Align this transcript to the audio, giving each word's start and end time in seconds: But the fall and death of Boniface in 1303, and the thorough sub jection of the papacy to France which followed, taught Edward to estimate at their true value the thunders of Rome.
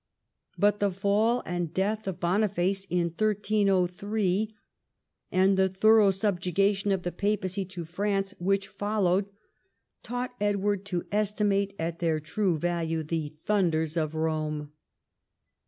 But 0.57 0.79
the 0.79 0.89
fall 0.89 1.43
and 1.45 1.71
death 1.71 2.07
of 2.07 2.19
Boniface 2.19 2.85
in 2.85 3.03
1303, 3.09 4.51
and 5.31 5.55
the 5.55 5.69
thorough 5.69 6.09
sub 6.09 6.39
jection 6.41 6.91
of 6.91 7.03
the 7.03 7.11
papacy 7.11 7.65
to 7.65 7.85
France 7.85 8.33
which 8.39 8.67
followed, 8.67 9.29
taught 10.01 10.33
Edward 10.41 10.85
to 10.85 11.05
estimate 11.11 11.75
at 11.77 11.99
their 11.99 12.19
true 12.19 12.57
value 12.57 13.03
the 13.03 13.29
thunders 13.29 13.95
of 13.95 14.15
Rome. 14.15 14.71